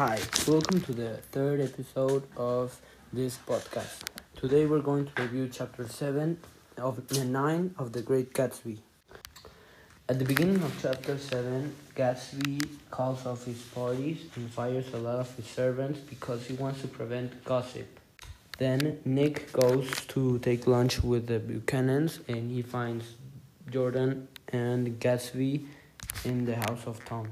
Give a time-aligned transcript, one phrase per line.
[0.00, 2.74] Hi, welcome to the third episode of
[3.12, 4.08] this podcast.
[4.34, 6.38] Today we're going to review chapter 7
[6.78, 8.78] of the 9 of The Great Gatsby.
[10.08, 15.18] At the beginning of chapter 7, Gatsby calls off his parties and fires a lot
[15.18, 18.00] of his servants because he wants to prevent gossip.
[18.56, 23.04] Then Nick goes to take lunch with the Buchanans and he finds
[23.70, 25.66] Jordan and Gatsby
[26.24, 27.28] in the house of Tom.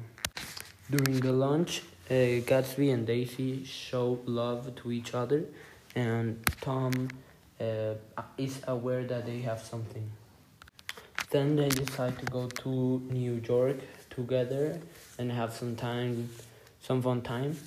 [0.91, 1.80] During the lunch,
[2.11, 5.45] uh, Gatsby and Daisy show love to each other,
[5.95, 7.09] and Tom
[7.61, 7.95] uh,
[8.39, 10.11] is aware that they have something.
[11.30, 14.80] Then they decide to go to New York together
[15.19, 16.30] and have some time,
[16.80, 17.59] some fun time.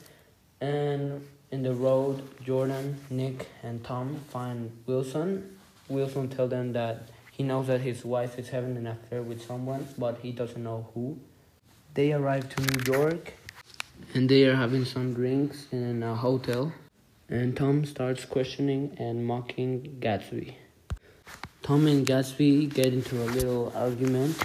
[0.59, 5.57] And in the road, Jordan, Nick, and Tom find Wilson.
[5.87, 9.87] Wilson tells them that he knows that his wife is having an affair with someone,
[9.99, 11.19] but he doesn't know who.
[11.93, 13.33] They arrive to New York
[14.13, 16.73] and they are having some drinks in a hotel.
[17.29, 20.55] And Tom starts questioning and mocking Gatsby.
[21.61, 24.35] Tom and Gatsby get into a little argument,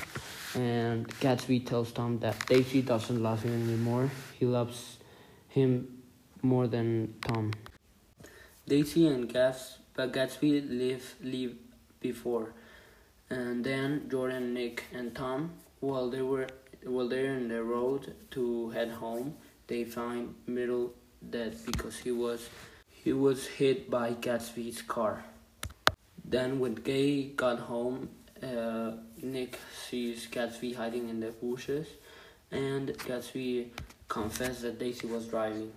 [0.55, 4.11] and Gatsby tells Tom that Daisy doesn't love him anymore.
[4.39, 4.99] He loves
[5.49, 6.03] him
[6.43, 7.53] more than Tom.
[8.69, 11.57] Daisy and Gats, but Gatsby leave leave
[12.01, 12.53] before,
[13.31, 16.47] and then Jordan, Nick, and Tom, while they were
[16.85, 19.35] while they're in the road to head home,
[19.67, 20.95] they find Myrtle
[21.31, 22.49] dead because he was
[22.89, 25.25] he was hit by Gatsby's car.
[26.25, 28.09] Then when Gay got home,
[28.43, 28.93] uh,
[29.23, 29.59] Nick
[29.89, 31.87] sees Gatsby hiding in the bushes,
[32.51, 33.69] and Gatsby
[34.09, 35.73] confessed that Daisy was driving.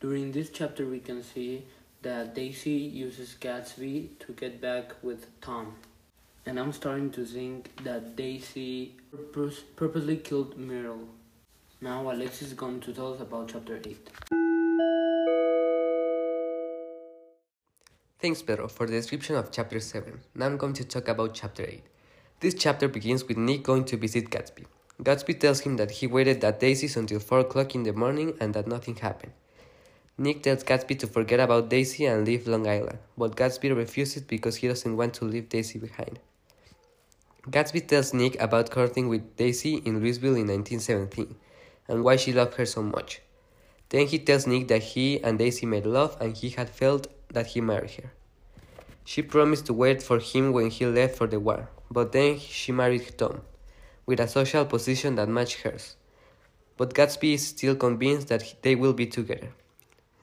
[0.00, 1.64] During this chapter, we can see
[2.02, 5.74] that Daisy uses Gatsby to get back with Tom.
[6.46, 11.06] And I'm starting to think that Daisy purpose, purposely killed Myrtle.
[11.82, 14.10] Now Alexis is going to tell us about chapter 8.
[18.18, 20.20] Thanks, Pedro, for the description of chapter 7.
[20.34, 21.82] Now I'm going to talk about chapter 8.
[22.40, 24.66] This chapter begins with Nick going to visit Gatsby.
[25.02, 28.52] Gatsby tells him that he waited at Daisy's until 4 o'clock in the morning and
[28.52, 29.32] that nothing happened.
[30.18, 34.56] Nick tells Gatsby to forget about Daisy and leave Long Island, but Gatsby refuses because
[34.56, 36.18] he doesn't want to leave Daisy behind.
[37.48, 41.36] Gatsby tells Nick about courting with Daisy in Louisville in 1917
[41.90, 43.20] and why she loved her so much.
[43.90, 47.48] Then he tells Nick that he and Daisy made love and he had felt that
[47.48, 48.12] he married her.
[49.04, 52.70] She promised to wait for him when he left for the war, but then she
[52.70, 53.40] married Tom,
[54.06, 55.96] with a social position that matched hers.
[56.76, 59.52] But Gatsby is still convinced that they will be together.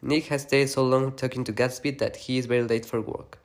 [0.01, 3.39] Nick has stayed so long talking to Gatsby that he is very late for work.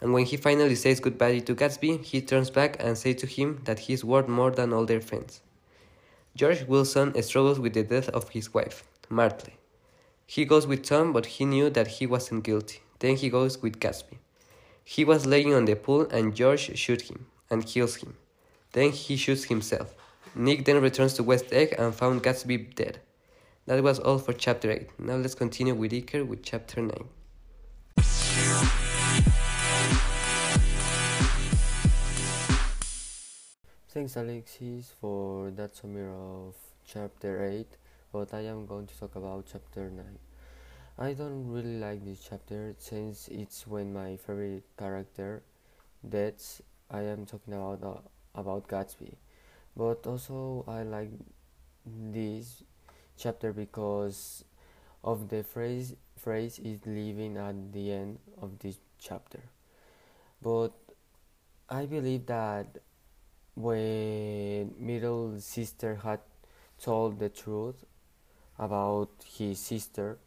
[0.00, 3.60] And when he finally says goodbye to Gatsby, he turns back and says to him
[3.64, 5.40] that he is worth more than all their friends.
[6.36, 9.52] George Wilson struggles with the death of his wife, Myrtle.
[10.26, 12.80] He goes with Tom, but he knew that he wasn't guilty.
[13.00, 14.18] Then he goes with Gatsby.
[14.84, 18.16] He was laying on the pool, and George shoots him and kills him.
[18.72, 19.94] Then he shoots himself.
[20.34, 23.00] Nick then returns to West Egg and found Gatsby dead.
[23.66, 25.00] That was all for chapter 8.
[25.00, 26.92] Now let's continue with Iker with chapter 9.
[33.92, 36.54] Thanks Alexis for that summary of
[36.86, 37.66] chapter 8,
[38.12, 40.04] but I am going to talk about chapter 9.
[40.96, 45.42] I don't really like this chapter since it's when my favorite character
[46.08, 46.62] deaths.
[46.88, 49.14] I am talking about uh, about Gatsby.
[49.76, 51.10] But also I like
[51.84, 52.62] this
[53.16, 54.44] chapter because
[55.02, 59.42] of the phrase phrase is leaving at the end of this chapter.
[60.40, 60.78] But
[61.68, 62.78] I believe that
[63.54, 66.20] when Myrtle sister had
[66.80, 67.84] told the truth
[68.58, 70.18] about his sister,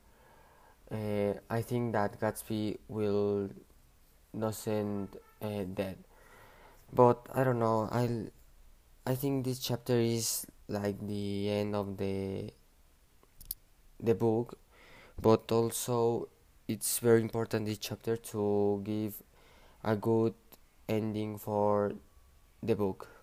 [0.91, 3.49] uh, I think that Gatsby will
[4.37, 5.09] doesn't
[5.41, 5.97] uh, dead.
[6.93, 7.89] But I don't know.
[7.91, 8.29] I
[9.05, 12.51] I think this chapter is like the end of the
[13.99, 14.57] the book,
[15.21, 16.27] but also
[16.67, 19.21] it's very important this chapter to give
[19.83, 20.33] a good
[20.89, 21.93] ending for
[22.67, 23.22] the book.